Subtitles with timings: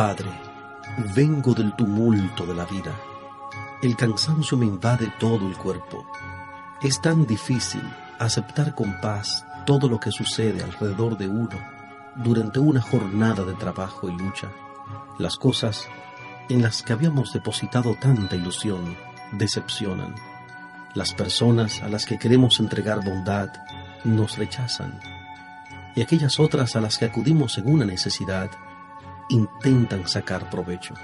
[0.00, 0.30] Padre,
[1.14, 2.98] vengo del tumulto de la vida.
[3.82, 6.06] El cansancio me invade todo el cuerpo.
[6.80, 7.82] Es tan difícil
[8.18, 11.58] aceptar con paz todo lo que sucede alrededor de uno
[12.16, 14.48] durante una jornada de trabajo y lucha.
[15.18, 15.86] Las cosas
[16.48, 18.96] en las que habíamos depositado tanta ilusión
[19.32, 20.14] decepcionan.
[20.94, 23.50] Las personas a las que queremos entregar bondad
[24.04, 24.98] nos rechazan.
[25.94, 28.50] Y aquellas otras a las que acudimos en una necesidad
[29.30, 30.94] intentan sacar provecho.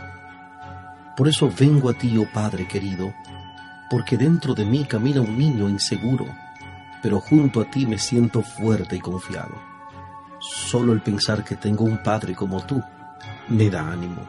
[1.16, 3.14] Por eso vengo a ti, oh Padre querido,
[3.88, 6.26] porque dentro de mí camina un niño inseguro,
[7.02, 9.54] pero junto a ti me siento fuerte y confiado.
[10.38, 12.82] Solo el pensar que tengo un Padre como tú
[13.48, 14.22] me da ánimo.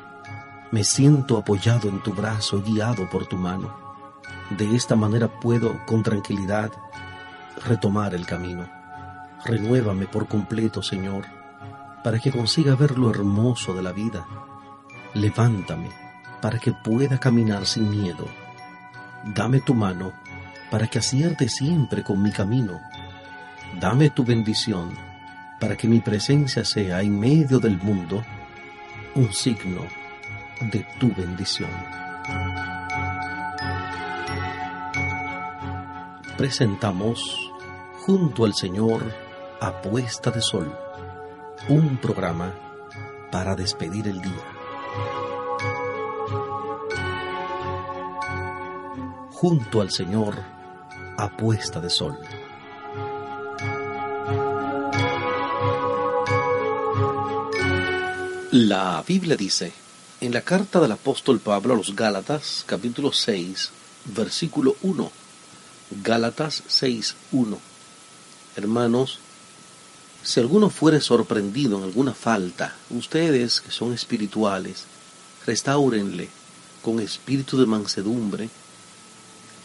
[0.72, 3.74] Me siento apoyado en tu brazo, guiado por tu mano.
[4.50, 6.72] De esta manera puedo, con tranquilidad,
[7.66, 8.68] retomar el camino.
[9.44, 11.26] Renuévame por completo, Señor,
[12.08, 14.26] para que consiga ver lo hermoso de la vida.
[15.14, 15.90] Levántame
[16.42, 18.26] para que pueda caminar sin miedo.
[19.26, 20.14] Dame tu mano
[20.72, 22.80] para que acierte siempre con mi camino.
[23.78, 24.92] Dame tu bendición
[25.60, 28.24] para que mi presencia sea en medio del mundo
[29.16, 29.82] un signo
[30.62, 31.72] de tu bendición.
[36.38, 37.52] Presentamos
[38.06, 39.04] junto al Señor
[39.60, 40.74] a puesta de sol,
[41.70, 42.56] un programa
[43.30, 44.46] para despedir el día.
[49.32, 50.36] Junto al Señor
[51.18, 52.18] a puesta de sol.
[58.52, 59.74] La Biblia dice,
[60.22, 63.72] en la carta del apóstol Pablo a los Gálatas, capítulo 6,
[64.16, 65.12] versículo 1,
[66.02, 67.60] Gálatas 6, 1.
[68.56, 69.20] Hermanos,
[70.28, 74.84] si alguno fuere sorprendido en alguna falta, ustedes que son espirituales,
[75.46, 76.28] restáurenle
[76.82, 78.50] con espíritu de mansedumbre,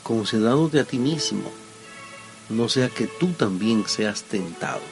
[0.05, 1.51] considerándote a ti mismo,
[2.49, 4.83] no sea que tú también seas tentado.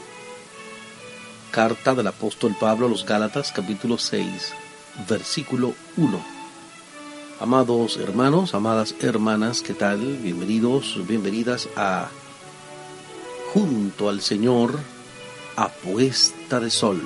[1.53, 4.27] Carta del apóstol Pablo a los Gálatas capítulo 6,
[5.09, 6.21] versículo 1.
[7.39, 10.01] Amados hermanos, amadas hermanas, ¿qué tal?
[10.17, 12.09] Bienvenidos, bienvenidas a
[13.55, 15.00] Junto al Señor
[15.61, 17.03] a puesta de sol.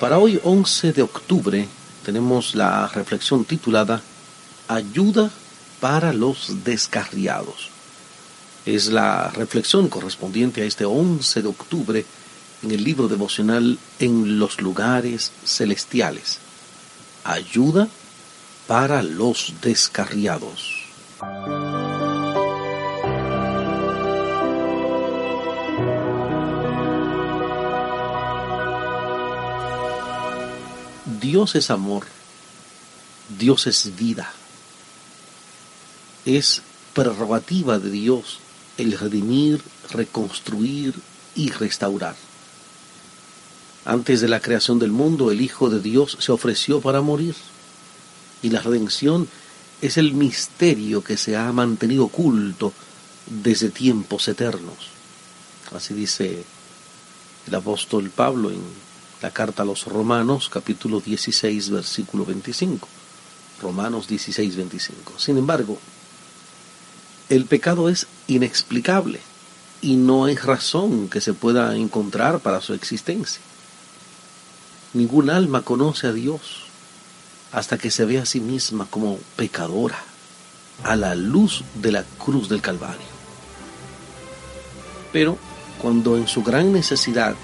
[0.00, 1.68] Para hoy 11 de octubre
[2.04, 4.02] tenemos la reflexión titulada
[4.66, 5.30] Ayuda
[5.80, 7.70] para los descarriados.
[8.66, 12.04] Es la reflexión correspondiente a este 11 de octubre
[12.64, 16.38] en el libro devocional En los lugares celestiales.
[17.22, 17.86] Ayuda
[18.68, 20.84] para los descarriados.
[31.20, 32.04] Dios es amor,
[33.36, 34.32] Dios es vida
[36.36, 36.62] es
[36.94, 38.40] prerrogativa de Dios
[38.76, 40.94] el redimir, reconstruir
[41.34, 42.16] y restaurar.
[43.84, 47.34] Antes de la creación del mundo, el Hijo de Dios se ofreció para morir.
[48.42, 49.28] Y la redención
[49.80, 52.72] es el misterio que se ha mantenido oculto
[53.26, 54.76] desde tiempos eternos.
[55.74, 56.44] Así dice
[57.46, 58.62] el apóstol Pablo en
[59.22, 62.88] la carta a los Romanos, capítulo 16, versículo 25.
[63.60, 65.14] Romanos 16, 25.
[65.18, 65.78] Sin embargo,
[67.28, 69.20] el pecado es inexplicable
[69.80, 73.40] y no hay razón que se pueda encontrar para su existencia.
[74.94, 76.67] Ningún alma conoce a Dios
[77.52, 79.98] hasta que se ve a sí misma como pecadora
[80.84, 83.06] a la luz de la cruz del Calvario.
[85.12, 85.38] Pero
[85.80, 87.34] cuando en su gran necesidad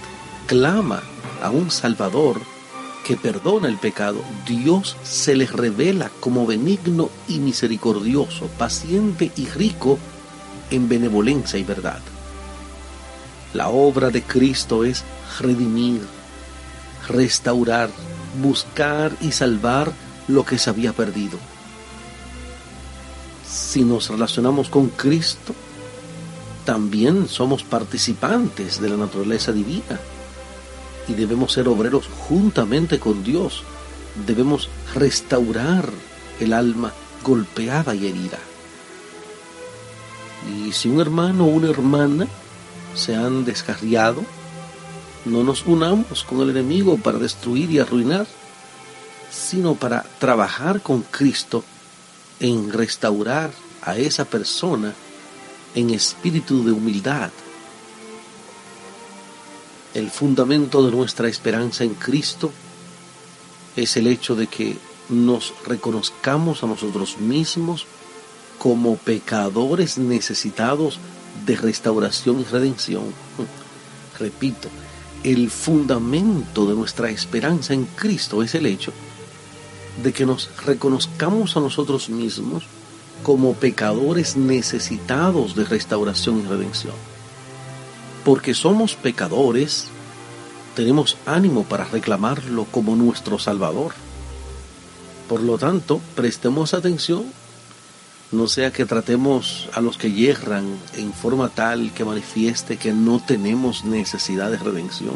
[0.46, 1.02] clama
[1.42, 2.40] a un Salvador,
[3.04, 9.98] que perdona el pecado, Dios se les revela como benigno y misericordioso, paciente y rico
[10.70, 12.00] en benevolencia y verdad.
[13.52, 15.04] La obra de Cristo es
[15.38, 16.00] redimir,
[17.08, 17.90] restaurar,
[18.40, 19.92] buscar y salvar
[20.28, 21.38] lo que se había perdido.
[23.46, 25.54] Si nos relacionamos con Cristo,
[26.64, 30.00] también somos participantes de la naturaleza divina
[31.08, 33.62] y debemos ser obreros juntamente con Dios.
[34.26, 35.88] Debemos restaurar
[36.40, 36.92] el alma
[37.22, 38.38] golpeada y herida.
[40.56, 42.26] Y si un hermano o una hermana
[42.94, 44.22] se han descarriado,
[45.24, 48.26] no nos unamos con el enemigo para destruir y arruinar,
[49.30, 51.64] sino para trabajar con Cristo
[52.40, 53.50] en restaurar
[53.82, 54.92] a esa persona
[55.74, 57.30] en espíritu de humildad,
[59.94, 62.50] El fundamento de nuestra esperanza en Cristo
[63.76, 64.76] es el hecho de que
[65.08, 67.86] nos reconozcamos a nosotros mismos
[68.58, 70.98] como pecadores necesitados
[71.46, 73.04] de restauración y redención.
[74.18, 74.68] Repito,
[75.24, 78.92] el fundamento de nuestra esperanza en Cristo es el hecho
[80.02, 82.64] de que nos reconozcamos a nosotros mismos
[83.22, 86.94] como pecadores necesitados de restauración y redención.
[88.22, 89.86] Porque somos pecadores,
[90.74, 93.92] tenemos ánimo para reclamarlo como nuestro Salvador.
[95.28, 97.24] Por lo tanto, prestemos atención,
[98.34, 100.66] no sea que tratemos a los que yerran
[100.96, 105.14] en forma tal que manifieste que no tenemos necesidad de redención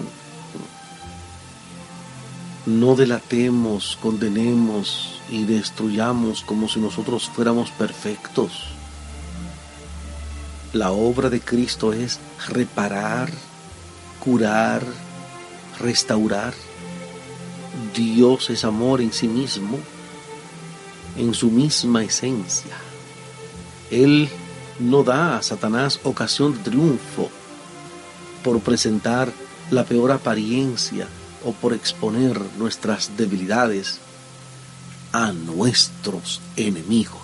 [2.68, 8.66] no delatemos, condenemos y destruyamos como si nosotros fuéramos perfectos.
[10.74, 13.30] La obra de Cristo es reparar,
[14.20, 14.82] curar,
[15.80, 16.52] restaurar.
[17.94, 19.78] Dios es amor en sí mismo,
[21.16, 22.76] en su misma esencia.
[23.90, 24.28] Él
[24.78, 27.30] no da a Satanás ocasión de triunfo
[28.44, 29.32] por presentar
[29.70, 31.08] la peor apariencia
[31.44, 34.00] o por exponer nuestras debilidades
[35.12, 37.17] a nuestros enemigos.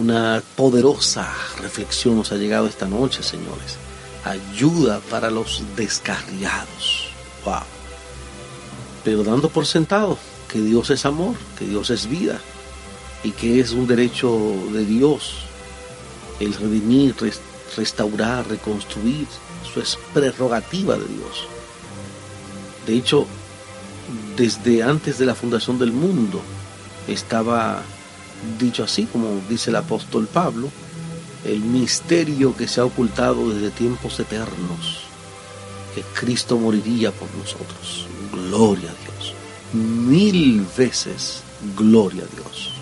[0.00, 3.76] Una poderosa reflexión nos ha llegado esta noche, señores.
[4.24, 7.10] Ayuda para los descarriados.
[7.44, 7.60] Wow.
[9.04, 10.16] Pero dando por sentado
[10.50, 12.40] que Dios es amor, que Dios es vida
[13.22, 14.38] y que es un derecho
[14.72, 15.34] de Dios
[16.40, 17.14] el redimir,
[17.76, 19.26] restaurar, reconstruir.
[19.68, 21.46] Eso es prerrogativa de Dios.
[22.86, 23.26] De hecho,
[24.34, 26.40] desde antes de la fundación del mundo
[27.06, 27.82] estaba
[28.58, 30.70] dicho así, como dice el apóstol Pablo,
[31.44, 35.04] el misterio que se ha ocultado desde tiempos eternos,
[35.94, 38.06] que Cristo moriría por nosotros.
[38.32, 39.34] Gloria a Dios
[39.72, 41.42] mil veces
[41.76, 42.79] gloria a Dios.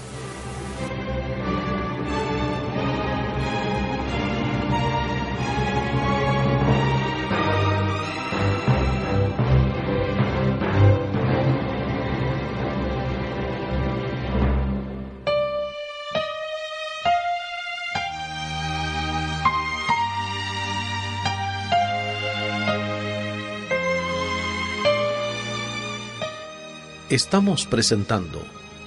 [27.10, 28.42] Estamos presentando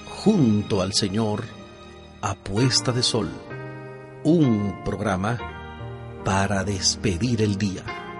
[0.08, 1.42] junto al Señor
[2.20, 3.28] Apuesta de Sol,
[4.22, 8.11] un programa para despedir el día.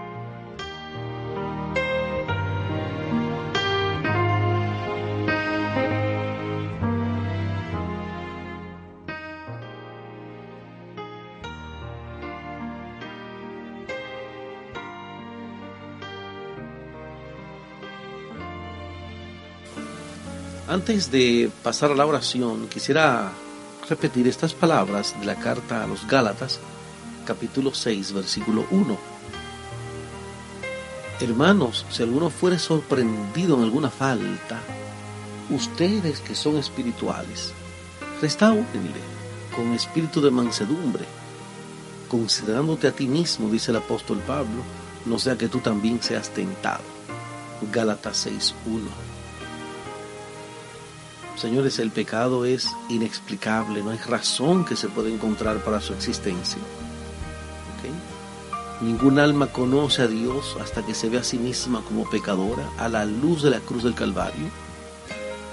[20.73, 23.31] Antes de pasar a la oración, quisiera
[23.91, 26.61] repetir estas palabras de la carta a los Gálatas,
[27.27, 28.97] capítulo 6, versículo 1.
[31.21, 34.61] Hermanos, si alguno fuere sorprendido en alguna falta,
[35.51, 37.53] ustedes que son espirituales,
[38.23, 39.03] restáurenle
[39.55, 41.05] con espíritu de mansedumbre,
[42.09, 44.63] considerándote a ti mismo, dice el apóstol Pablo,
[45.05, 46.81] no sea que tú también seas tentado.
[47.71, 49.12] Gálatas 6, 1.
[51.37, 56.59] Señores, el pecado es inexplicable, no hay razón que se pueda encontrar para su existencia.
[58.83, 62.89] Ningún alma conoce a Dios hasta que se ve a sí misma como pecadora a
[62.89, 64.49] la luz de la cruz del Calvario.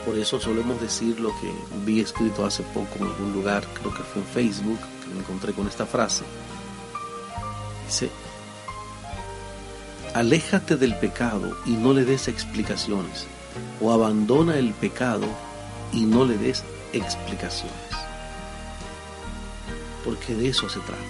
[0.03, 1.53] Por eso solemos decir lo que
[1.86, 5.53] vi escrito hace poco en algún lugar, creo que fue en Facebook, que me encontré
[5.53, 6.24] con esta frase.
[7.86, 8.09] Dice,
[10.15, 13.27] aléjate del pecado y no le des explicaciones,
[13.79, 15.27] o abandona el pecado
[15.93, 17.74] y no le des explicaciones.
[20.03, 21.03] Porque de eso se trata,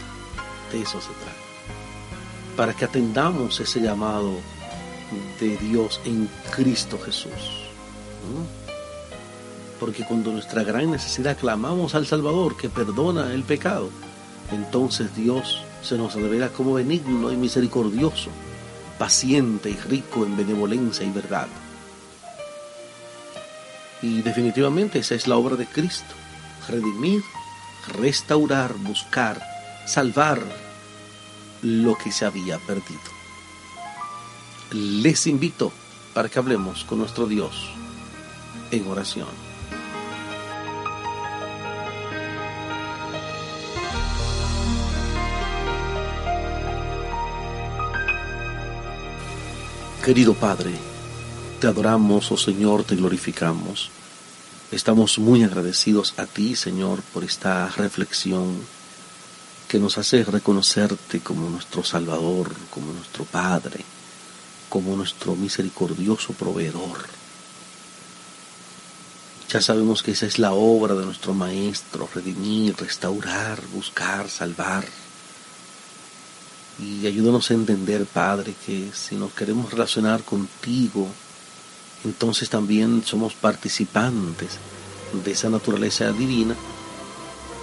[0.72, 1.38] de eso se trata.
[2.56, 4.34] Para que atendamos ese llamado
[5.40, 7.32] de Dios en Cristo Jesús.
[9.80, 13.90] Porque cuando nuestra gran necesidad clamamos al Salvador que perdona el pecado,
[14.52, 18.30] entonces Dios se nos revela como benigno y misericordioso,
[18.98, 21.48] paciente y rico en benevolencia y verdad.
[24.02, 26.16] Y definitivamente esa es la obra de Cristo.
[26.68, 27.22] Redimir,
[28.00, 29.42] restaurar, buscar,
[29.86, 30.42] salvar
[31.62, 33.00] lo que se había perdido.
[34.72, 35.72] Les invito
[36.14, 37.72] para que hablemos con nuestro Dios
[38.72, 39.50] en oración.
[50.04, 50.72] Querido Padre,
[51.60, 53.92] te adoramos, oh Señor, te glorificamos.
[54.72, 58.62] Estamos muy agradecidos a ti, Señor, por esta reflexión
[59.68, 63.84] que nos hace reconocerte como nuestro Salvador, como nuestro Padre,
[64.70, 67.08] como nuestro misericordioso proveedor.
[69.52, 74.86] Ya sabemos que esa es la obra de nuestro Maestro, redimir, restaurar, buscar, salvar.
[76.80, 81.10] Y ayúdanos a entender, Padre, que si nos queremos relacionar contigo,
[82.06, 84.58] entonces también somos participantes
[85.24, 86.56] de esa naturaleza divina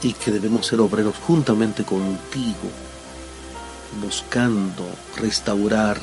[0.03, 2.71] y que debemos ser obreros juntamente contigo,
[4.03, 4.85] buscando
[5.17, 5.99] restaurar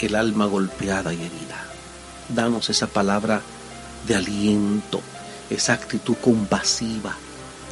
[0.00, 1.64] el alma golpeada y herida.
[2.28, 3.40] Danos esa palabra
[4.06, 5.00] de aliento,
[5.48, 7.14] esa actitud compasiva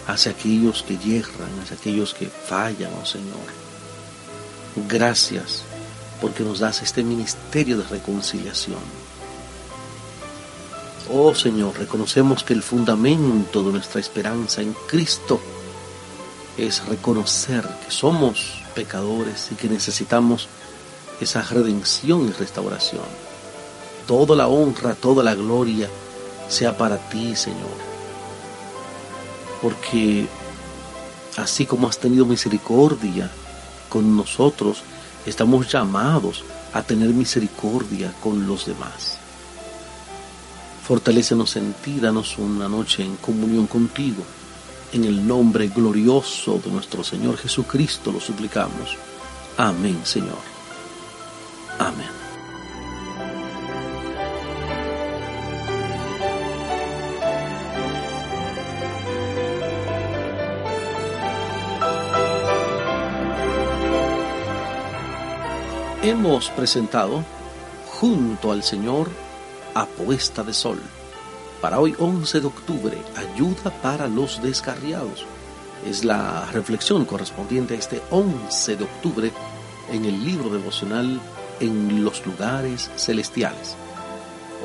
[0.06, 3.64] hacia aquellos que yerran, hacia aquellos que fallan, oh Señor.
[4.88, 5.62] Gracias
[6.21, 9.03] porque nos das este ministerio de reconciliación.
[11.12, 15.38] Oh Señor, reconocemos que el fundamento de nuestra esperanza en Cristo
[16.56, 20.49] es reconocer que somos pecadores y que necesitamos
[21.20, 23.04] esa redención y restauración.
[24.06, 25.90] Toda la honra, toda la gloria
[26.49, 27.76] sea para ti, Señor.
[29.61, 30.26] Porque
[31.37, 33.30] así como has tenido misericordia
[33.90, 34.82] con nosotros,
[35.26, 39.18] estamos llamados a tener misericordia con los demás.
[40.84, 44.22] Fortalécenos en ti, danos una noche en comunión contigo.
[44.92, 48.98] En el nombre glorioso de nuestro Señor Jesucristo lo suplicamos.
[49.56, 50.36] Amén, Señor.
[51.78, 52.06] Amén.
[66.02, 67.24] Hemos presentado
[67.86, 69.24] junto al Señor
[69.75, 70.78] a puesta de sol.
[71.61, 75.26] Para hoy 11 de octubre, ayuda para los descarriados.
[75.87, 79.33] Es la reflexión correspondiente a este 11 de octubre
[79.90, 81.21] en el libro devocional
[81.61, 83.76] en los lugares celestiales.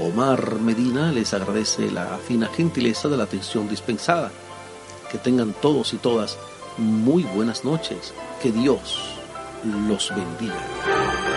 [0.01, 4.31] Omar Medina les agradece la fina gentileza de la atención dispensada.
[5.11, 6.37] Que tengan todos y todas
[6.77, 8.13] muy buenas noches.
[8.41, 9.19] Que Dios
[9.63, 11.28] los bendiga.